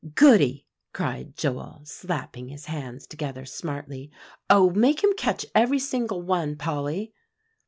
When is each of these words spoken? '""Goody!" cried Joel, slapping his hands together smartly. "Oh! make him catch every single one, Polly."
'""Goody!" 0.15 0.65
cried 0.93 1.35
Joel, 1.37 1.81
slapping 1.83 2.47
his 2.47 2.65
hands 2.65 3.05
together 3.05 3.45
smartly. 3.45 4.09
"Oh! 4.49 4.71
make 4.71 5.03
him 5.03 5.13
catch 5.15 5.45
every 5.53 5.77
single 5.77 6.23
one, 6.23 6.55
Polly." 6.55 7.13